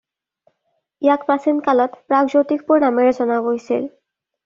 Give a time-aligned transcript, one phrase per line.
[1.09, 3.91] ইয়াক প্ৰাচীন কালত "প্ৰাগজ্যোতিষপুৰ" নামেৰে জনা গৈছিল।